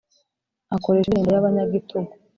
[0.75, 2.11] Akoresha indirimbo y’abanyagitugu